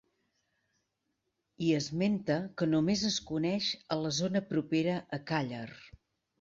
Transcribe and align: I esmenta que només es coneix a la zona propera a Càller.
I 1.65 1.67
esmenta 1.81 2.39
que 2.63 2.69
només 2.73 3.05
es 3.11 3.19
coneix 3.29 3.71
a 3.97 4.01
la 4.03 4.15
zona 4.23 4.45
propera 4.57 4.99
a 5.21 5.25
Càller. 5.33 5.67